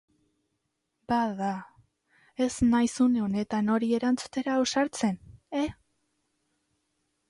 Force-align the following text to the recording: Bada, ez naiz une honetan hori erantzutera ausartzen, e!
Bada, 1.11 1.49
ez 2.47 2.49
naiz 2.71 2.95
une 3.07 3.23
honetan 3.27 3.71
hori 3.77 3.93
erantzutera 4.01 4.59
ausartzen, 4.65 5.25
e! 5.65 5.69